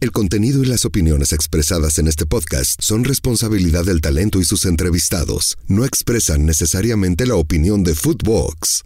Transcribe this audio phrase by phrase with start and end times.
[0.00, 4.64] El contenido y las opiniones expresadas en este podcast son responsabilidad del talento y sus
[4.64, 5.58] entrevistados.
[5.66, 8.84] No expresan necesariamente la opinión de Footbox.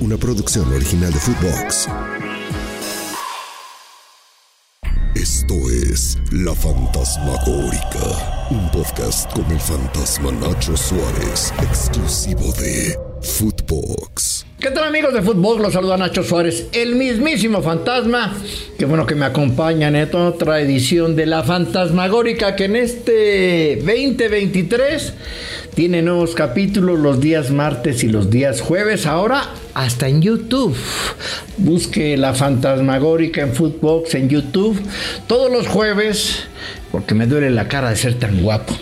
[0.00, 1.86] Una producción original de Footbox.
[5.14, 14.37] Esto es La Fantasmagórica, un podcast con el fantasma Nacho Suárez, exclusivo de Footbox.
[14.60, 15.62] ¿Qué tal amigos de fútbol?
[15.62, 18.34] Los saluda Nacho Suárez, el mismísimo fantasma.
[18.76, 25.12] Qué bueno que me acompañan en otra edición de La Fantasmagórica que en este 2023
[25.76, 29.06] tiene nuevos capítulos los días martes y los días jueves.
[29.06, 30.76] Ahora hasta en YouTube.
[31.58, 34.76] Busque La Fantasmagórica en Footbox en YouTube
[35.28, 36.48] todos los jueves
[36.90, 38.76] porque me duele la cara de ser tan guapo.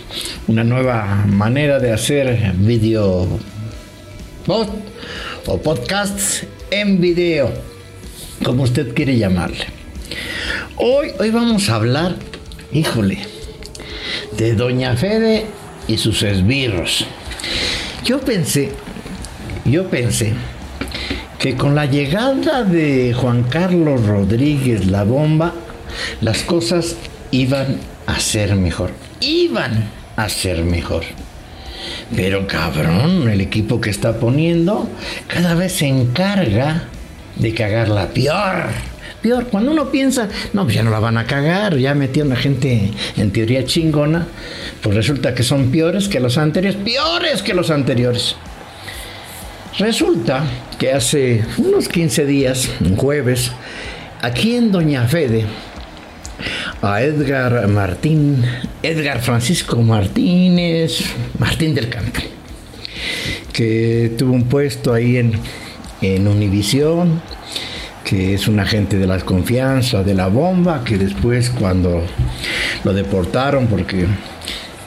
[0.47, 3.27] Una nueva manera de hacer video
[4.47, 4.71] post
[5.45, 7.51] o podcasts en video,
[8.43, 9.65] como usted quiere llamarle.
[10.77, 12.15] Hoy, hoy vamos a hablar,
[12.71, 13.19] híjole,
[14.37, 15.45] de Doña Fede
[15.87, 17.05] y sus esbirros.
[18.05, 18.71] Yo pensé,
[19.65, 20.33] yo pensé
[21.39, 25.53] que con la llegada de Juan Carlos Rodríguez la bomba,
[26.21, 26.95] las cosas
[27.31, 28.91] iban a ser mejor.
[29.19, 31.03] Iban a ser mejor.
[32.15, 34.89] Pero cabrón, el equipo que está poniendo
[35.27, 36.85] cada vez se encarga
[37.35, 38.65] de cagarla peor.
[39.21, 42.35] Peor, cuando uno piensa, no, pues ya no la van a cagar, ya metieron a
[42.35, 44.27] gente en teoría chingona,
[44.81, 48.35] pues resulta que son peores que los anteriores, peores que los anteriores.
[49.79, 50.43] Resulta
[50.79, 53.51] que hace unos 15 días, un jueves,
[54.21, 55.45] aquí en Doña Fede,
[56.81, 58.43] a Edgar Martín,
[58.83, 61.01] Edgar Francisco Martínez,
[61.39, 62.21] Martín del Campo,
[63.51, 65.33] que tuvo un puesto ahí en,
[66.01, 67.21] en Univisión,
[68.03, 72.03] que es un agente de la confianza de la bomba, que después cuando
[72.83, 74.05] lo deportaron porque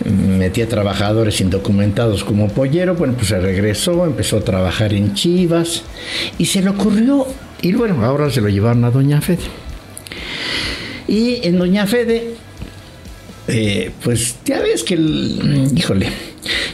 [0.04, 5.82] metía trabajadores indocumentados como pollero, bueno, pues se regresó, empezó a trabajar en Chivas
[6.38, 7.26] y se le ocurrió,
[7.60, 9.59] y bueno, ahora se lo llevaron a Doña Fede.
[11.10, 12.36] Y en Doña Fede,
[13.48, 16.06] eh, pues ya ves que, híjole,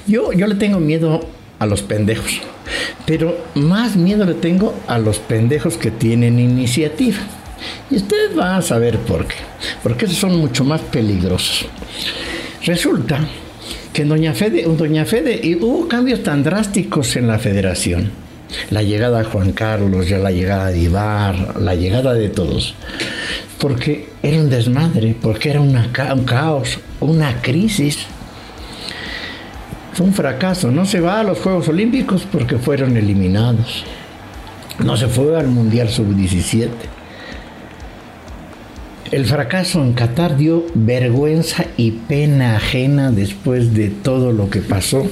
[0.06, 1.26] yo, yo le tengo miedo
[1.58, 2.42] a los pendejos,
[3.06, 7.16] pero más miedo le tengo a los pendejos que tienen iniciativa.
[7.90, 9.36] Y ustedes van a saber por qué,
[9.82, 11.64] porque esos son mucho más peligrosos.
[12.66, 13.26] Resulta
[13.94, 18.10] que en Doña Fede, Doña Fede hubo cambios tan drásticos en la federación.
[18.68, 22.74] La llegada de Juan Carlos, ya la llegada de Ibar, la llegada de todos
[23.58, 25.74] porque era un desmadre, porque era un
[26.24, 28.06] caos, una crisis.
[29.92, 30.70] Fue un fracaso.
[30.70, 33.84] No se va a los Juegos Olímpicos porque fueron eliminados.
[34.84, 36.68] No se fue al Mundial Sub-17.
[39.10, 45.06] El fracaso en Qatar dio vergüenza y pena ajena después de todo lo que pasó.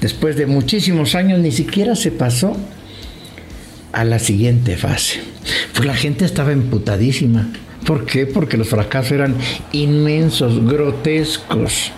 [0.00, 2.56] Después de muchísimos años ni siquiera se pasó
[3.92, 5.20] a la siguiente fase.
[5.72, 7.48] Pues la gente estaba emputadísima.
[7.84, 8.26] ¿Por qué?
[8.26, 9.36] Porque los fracasos eran
[9.72, 11.92] inmensos, grotescos.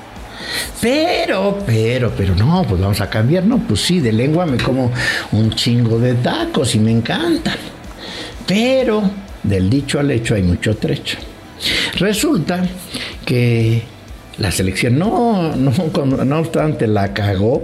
[0.80, 4.92] Pero, pero, pero no, pues vamos a cambiar, no, pues sí, de lengua me como
[5.32, 7.56] un chingo de tacos y me encantan.
[8.46, 9.02] Pero
[9.42, 11.18] del dicho al hecho hay mucho trecho.
[11.98, 12.62] Resulta
[13.24, 13.82] que
[14.38, 15.72] la selección no, no,
[16.24, 17.62] no obstante la cagó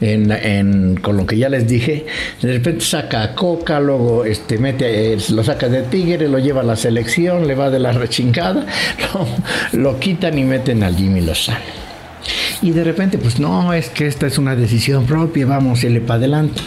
[0.00, 2.06] en, con lo que ya les dije,
[2.42, 6.76] de repente saca coca, luego este, mete, lo saca de tigre, lo lleva a la
[6.76, 8.66] selección, le va de la rechingada,
[9.72, 11.80] lo, lo quitan y meten al Jimmy Lozano.
[12.62, 16.18] Y de repente, pues no, es que esta es una decisión propia, vamos, le para
[16.18, 16.60] adelante.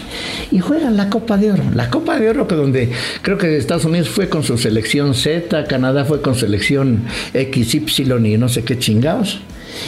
[0.53, 1.63] Y juegan la Copa de Oro.
[1.73, 2.91] La Copa de Oro, que donde
[3.23, 8.37] creo que Estados Unidos fue con su selección Z, Canadá fue con selección XY y
[8.37, 9.39] no sé qué chingados.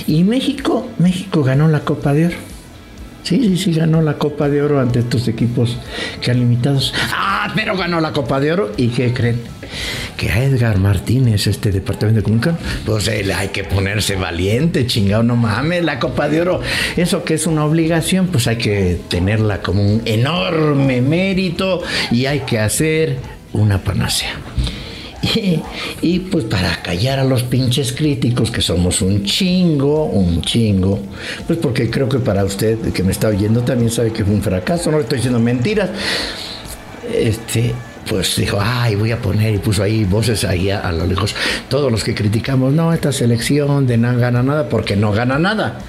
[0.07, 2.37] Y México, México ganó la Copa de Oro.
[3.21, 5.77] Sí, sí, sí, ganó la Copa de Oro ante estos equipos
[6.19, 6.95] que han limitados.
[7.15, 8.71] Ah, pero ganó la Copa de Oro.
[8.75, 9.39] ¿Y qué creen?
[10.17, 15.23] Que a Edgar Martínez, este departamento de comunicación, pues él hay que ponerse valiente, chingado,
[15.23, 16.61] no mames, la Copa de Oro.
[16.95, 21.81] Eso que es una obligación, pues hay que tenerla como un enorme mérito
[22.11, 23.17] y hay que hacer
[23.53, 24.35] una panacea.
[26.01, 30.99] Y, pues para callar a los pinches críticos, que somos un chingo, un chingo,
[31.47, 34.43] pues porque creo que para usted que me está oyendo también sabe que fue un
[34.43, 35.89] fracaso, no le estoy diciendo mentiras.
[37.11, 37.73] Este,
[38.07, 41.35] pues dijo, ay, voy a poner, y puso ahí voces ahí a, lo lejos.
[41.69, 45.79] Todos los que criticamos, no, esta selección de no gana nada, porque no gana nada.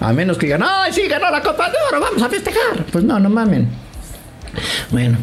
[0.00, 2.84] A menos que digan, ay, sí, ganó la Copa de Oro, vamos a festejar.
[2.90, 3.85] Pues no, no mamen.
[4.90, 5.18] Bueno,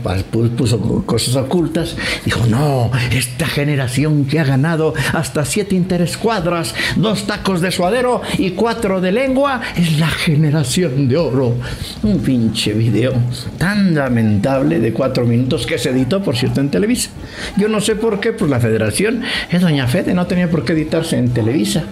[0.57, 1.95] puso cosas ocultas.
[2.25, 8.51] Dijo, no, esta generación que ha ganado hasta siete interescuadras, dos tacos de suadero y
[8.51, 11.55] cuatro de lengua, es la generación de oro.
[12.03, 13.13] Un pinche video
[13.57, 17.09] tan lamentable de cuatro minutos que se editó, por cierto, en Televisa.
[17.57, 20.73] Yo no sé por qué, pues la federación es Doña Fede, no tenía por qué
[20.73, 21.83] editarse en Televisa.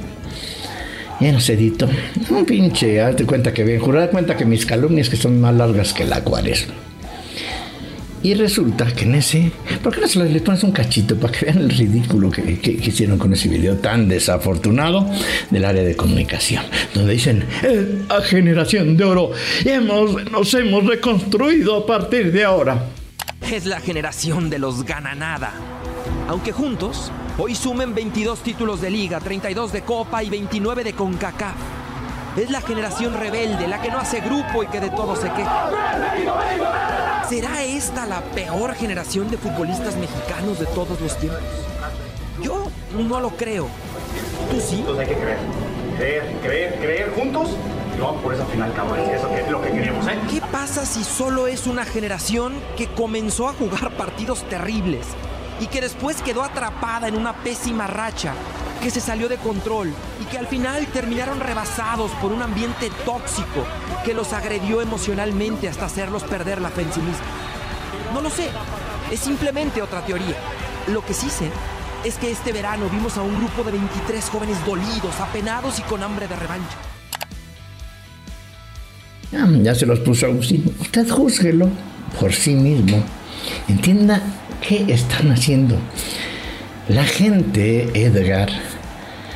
[1.20, 1.88] Ya no se editó.
[2.32, 5.94] Un pinche, date cuenta que bien, jurar cuenta que mis calumnias que son más largas
[5.94, 6.74] que la cuaresma.
[8.24, 9.52] Y resulta que en ese,
[9.82, 13.18] ¿por qué no se les pones un cachito para que vean el ridículo que, hicieron
[13.18, 15.10] con ese video tan desafortunado
[15.50, 16.64] del área de comunicación?
[16.94, 17.44] Donde dicen,
[18.10, 19.32] a generación de oro,
[19.66, 22.86] hemos, nos hemos reconstruido a partir de ahora.
[23.52, 25.54] Es la generación de los gana nada.
[26.28, 31.56] Aunque juntos, hoy sumen 22 títulos de liga, 32 de copa y 29 de CONCACAF.
[32.38, 36.91] Es la generación rebelde, la que no hace grupo y que de todo se queja.
[37.32, 41.40] ¿Será esta la peor generación de futbolistas mexicanos de todos los tiempos?
[42.42, 43.70] Yo no lo creo.
[44.52, 44.80] ¿Tú sí?
[44.80, 45.38] Entonces hay que creer.
[45.96, 47.52] Creer, creer, creer juntos
[47.98, 49.00] y vamos por esa final, cabrón.
[49.00, 50.20] Eso es lo que queremos, ¿eh?
[50.30, 55.08] ¿Qué pasa si solo es una generación que comenzó a jugar partidos terribles
[55.62, 58.34] y que después quedó atrapada en una pésima racha
[58.82, 63.64] que se salió de control y que al final terminaron rebasados por un ambiente tóxico
[64.04, 67.28] que los agredió emocionalmente hasta hacerlos perder la fe en sí mismos.
[68.14, 68.50] No lo sé,
[69.12, 70.36] es simplemente otra teoría.
[70.88, 71.50] Lo que sí sé
[72.04, 76.02] es que este verano vimos a un grupo de 23 jóvenes dolidos, apenados y con
[76.02, 76.78] hambre de revancha.
[79.64, 80.76] Ya se los puso Agustín.
[80.82, 81.70] Usted júzguelo
[82.20, 83.02] por sí mismo.
[83.70, 84.22] Entienda
[84.68, 85.78] qué están haciendo.
[86.90, 88.50] La gente, Edgar,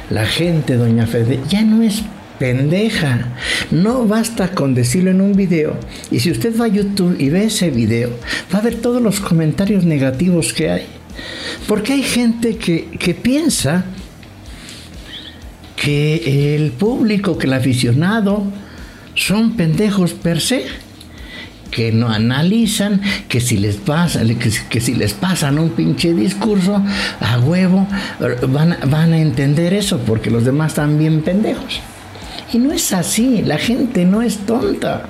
[0.09, 2.03] la gente, doña Fede, ya no es
[2.39, 3.29] pendeja.
[3.71, 5.77] No basta con decirlo en un video.
[6.11, 8.09] Y si usted va a YouTube y ve ese video,
[8.53, 10.85] va a ver todos los comentarios negativos que hay.
[11.67, 13.85] Porque hay gente que, que piensa
[15.75, 18.43] que el público, que el aficionado,
[19.15, 20.65] son pendejos per se
[21.71, 24.21] que no analizan, que si les pasa,
[24.69, 26.81] que, si les pasan un pinche discurso
[27.19, 27.87] a huevo,
[28.47, 31.81] van, van a entender eso, porque los demás están bien pendejos.
[32.53, 35.03] Y no es así, la gente no es tonta.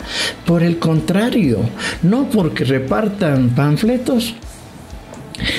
[0.45, 1.59] Por el contrario,
[2.01, 4.33] no porque repartan panfletos,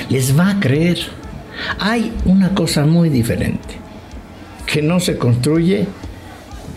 [0.09, 0.99] les va a creer.
[1.79, 3.77] Hay una cosa muy diferente,
[4.67, 5.87] que no se construye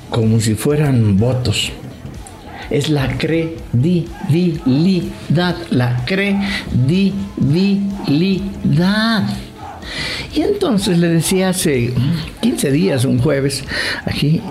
[0.10, 1.72] como si fueran votos
[2.70, 3.56] es la credibilidad,
[5.70, 7.10] la credibilidad.
[10.34, 11.92] Y entonces le decía hace
[12.42, 13.64] 15 días, un jueves,
[14.06, 14.42] aquí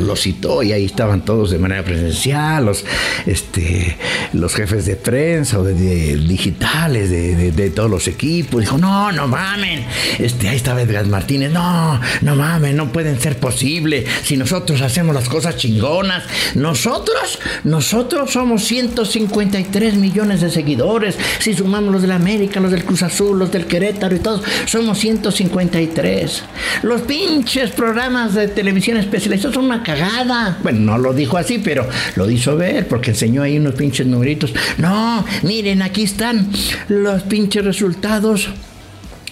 [0.00, 2.84] lo, citó y ahí estaban todos de manera presencial, los,
[3.24, 3.96] este,
[4.34, 8.60] los jefes de prensa o de, digitales de, todos los equipos.
[8.60, 9.84] Dijo, no, no mamen.
[10.18, 15.14] Este, ahí estaba Edgar Martínez, no, no mamen, no pueden ser posible si nosotros hacemos
[15.14, 16.24] las cosas chingonas.
[16.54, 21.16] Nosotros, nosotros somos 153 millones de seguidores.
[21.38, 24.42] Si sumamos los de la América, los del Cruz Azul, los del Querétaro y todos,
[24.66, 26.42] somos 153.
[26.82, 30.58] Los pinches programas de televisión especializados son una cagada.
[30.62, 34.52] Bueno, no lo dijo así, pero lo hizo ver porque enseñó ahí unos pinches numeritos.
[34.78, 36.50] No, miren, aquí están
[36.88, 38.48] los pinches resultados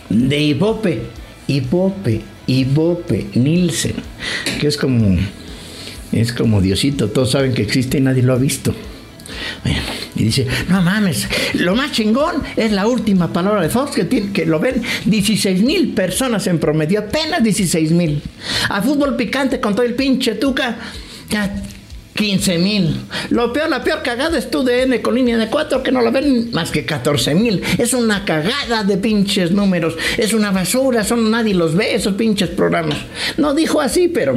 [0.08, 1.02] de Ibope.
[1.48, 3.94] Ibope, Ibope, Nielsen,
[4.60, 5.18] que es como
[6.12, 8.74] es como Diosito, todos saben que existe y nadie lo ha visto.
[10.22, 13.96] Y dice, no mames, lo más chingón es la última palabra de Fox
[14.32, 18.22] que, lo ven 16 mil personas en promedio, apenas 16 mil.
[18.68, 20.76] A fútbol picante con todo el pinche tuca,
[21.28, 21.52] ya
[22.14, 23.00] 15 mil.
[23.30, 26.10] Lo peor, la peor cagada es tu DN con línea de 4 que no la
[26.12, 27.60] ven más que 14 mil.
[27.78, 29.96] Es una cagada de pinches números.
[30.18, 32.98] Es una basura, son nadie los ve esos pinches programas.
[33.38, 34.36] No dijo así, pero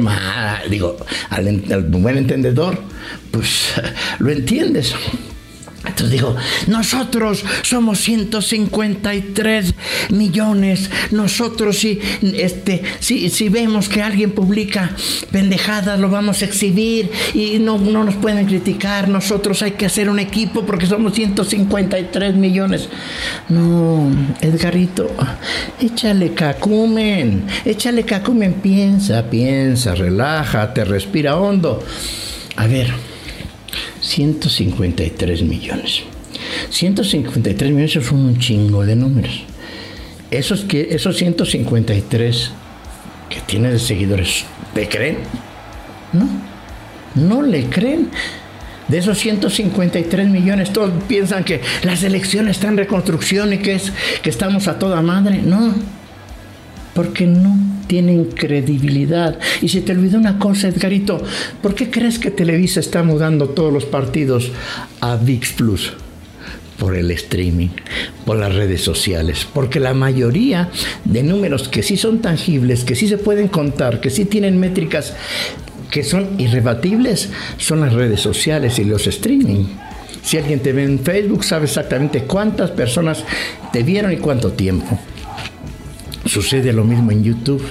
[0.68, 0.96] digo,
[1.30, 2.76] al, al buen entendedor,
[3.30, 3.74] pues
[4.18, 4.92] lo entiendes.
[5.86, 9.74] Entonces digo, nosotros somos 153
[10.10, 10.90] millones.
[11.10, 14.90] Nosotros si, este, si, si vemos que alguien publica
[15.30, 19.08] pendejadas, lo vamos a exhibir y no, no nos pueden criticar.
[19.08, 22.88] Nosotros hay que hacer un equipo porque somos 153 millones.
[23.48, 25.08] No, Edgarito,
[25.80, 31.82] échale cacumen, échale cacumen, piensa, piensa, relájate, respira hondo.
[32.56, 33.15] A ver.
[34.06, 36.02] 153 millones.
[36.70, 39.42] 153 millones son un chingo de números.
[40.30, 42.50] Esos, que, esos 153
[43.28, 44.44] que tiene de seguidores,
[44.74, 45.18] ¿le creen?
[46.12, 46.28] No,
[47.14, 48.10] no le creen.
[48.88, 53.92] De esos 153 millones, todos piensan que la selección está en reconstrucción y que, es,
[54.22, 55.40] que estamos a toda madre.
[55.42, 55.74] No,
[56.96, 59.38] porque no tienen credibilidad.
[59.62, 61.22] Y si te olvidó una cosa, Edgarito,
[61.62, 64.50] ¿por qué crees que Televisa está mudando todos los partidos
[65.00, 65.92] a VIX Plus?
[66.78, 67.70] por el streaming,
[68.26, 70.68] por las redes sociales, porque la mayoría
[71.06, 75.14] de números que sí son tangibles, que sí se pueden contar, que sí tienen métricas
[75.90, 79.64] que son irrebatibles, son las redes sociales y los streaming.
[80.22, 83.24] Si alguien te ve en Facebook, sabe exactamente cuántas personas
[83.72, 84.98] te vieron y cuánto tiempo.
[86.36, 87.64] Sucede lo mismo en YouTube.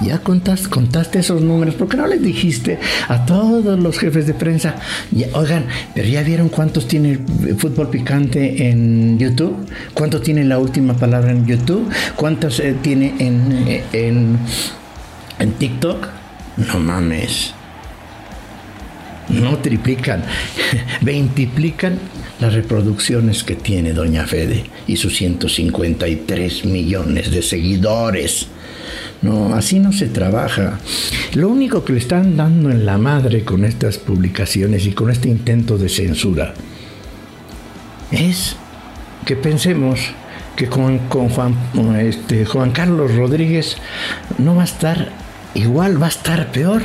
[0.00, 4.34] Ya contaste, contaste esos números, ¿por qué no les dijiste a todos los jefes de
[4.34, 4.74] prensa?
[5.32, 7.20] oigan, pero ya vieron cuántos tiene
[7.56, 9.54] fútbol picante en YouTube,
[9.94, 14.38] cuántos tiene la última palabra en YouTube, cuántos eh, tiene en, eh, en,
[15.38, 16.08] en TikTok.
[16.56, 17.54] No mames.
[19.28, 20.24] No triplican,
[21.00, 22.00] veintiplican
[22.40, 28.48] las reproducciones que tiene Doña Fede y sus 153 millones de seguidores.
[29.22, 30.78] No, así no se trabaja.
[31.34, 35.28] Lo único que le están dando en la madre con estas publicaciones y con este
[35.28, 36.54] intento de censura
[38.10, 38.56] es
[39.26, 40.00] que pensemos
[40.56, 41.54] que con, Juan,
[42.00, 43.76] este, Juan Carlos Rodríguez
[44.38, 45.12] no va a estar
[45.54, 46.82] igual, va a estar peor.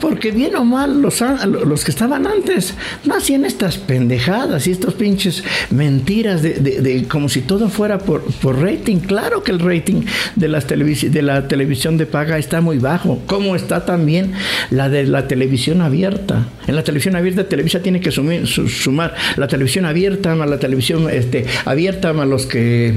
[0.00, 1.22] Porque bien o mal, los,
[1.66, 2.74] los que estaban antes
[3.04, 8.60] no hacían estas pendejadas y estos pinches mentiras de, como si todo fuera por, por,
[8.60, 8.98] rating.
[8.98, 10.02] Claro que el rating
[10.36, 14.32] de, las de la televisión de paga está muy bajo, como está también
[14.70, 16.46] la de la televisión abierta.
[16.66, 21.46] En la televisión abierta, Televisa tiene que sumar la televisión abierta más la televisión este,
[21.64, 22.94] abierta más los que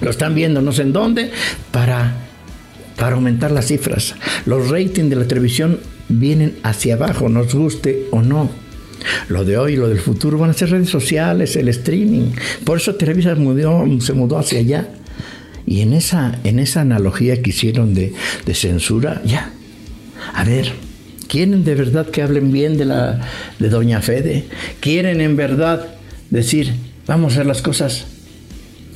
[0.00, 1.30] lo están viendo no sé en dónde
[1.70, 2.26] para
[2.96, 4.14] para aumentar las cifras.
[4.46, 8.50] Los ratings de la televisión vienen hacia abajo, nos guste o no.
[9.28, 12.32] Lo de hoy lo del futuro van a ser redes sociales, el streaming.
[12.64, 14.88] Por eso Televisa se mudó hacia allá.
[15.66, 18.12] Y en esa, en esa analogía que hicieron de,
[18.44, 19.50] de censura, ya.
[20.32, 20.72] A ver,
[21.28, 23.20] ¿quieren de verdad que hablen bien de, la,
[23.58, 24.44] de Doña Fede?
[24.80, 25.86] ¿Quieren en verdad
[26.30, 26.72] decir,
[27.06, 28.06] vamos a hacer las cosas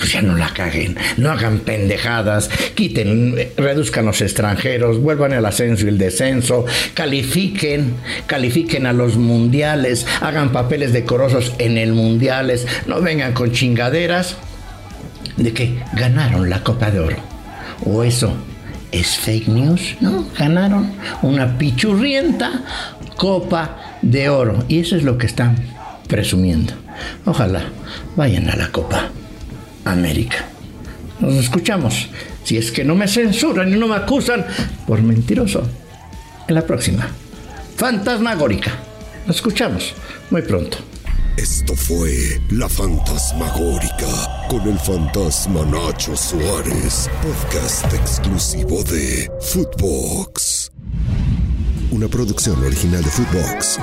[0.00, 5.84] pues ya no la caguen, no hagan pendejadas, quiten, reduzcan los extranjeros, vuelvan el ascenso
[5.84, 6.64] y el descenso,
[6.94, 14.36] califiquen, califiquen a los mundiales, hagan papeles decorosos en el mundiales, no vengan con chingaderas
[15.36, 17.16] de que ganaron la Copa de Oro.
[17.84, 18.34] O eso
[18.92, 20.26] es fake news, ¿no?
[20.38, 22.64] Ganaron una pichurrienta
[23.16, 24.64] Copa de Oro.
[24.66, 25.56] Y eso es lo que están
[26.08, 26.72] presumiendo.
[27.26, 27.64] Ojalá
[28.16, 29.10] vayan a la Copa.
[29.84, 30.46] América.
[31.20, 32.08] Nos escuchamos.
[32.44, 34.44] Si es que no me censuran y no me acusan
[34.86, 35.62] por mentiroso.
[36.48, 37.08] En la próxima.
[37.76, 38.72] Fantasmagórica.
[39.26, 39.94] Nos escuchamos
[40.30, 40.78] muy pronto.
[41.36, 50.70] Esto fue La Fantasmagórica con el fantasma Nacho Suárez, podcast exclusivo de Footbox.
[51.92, 53.78] Una producción original de Footbox.